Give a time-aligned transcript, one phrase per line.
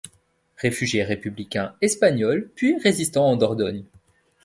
[0.57, 3.83] Réfugié Républicain espagnol, puis Résistant en Dordogne.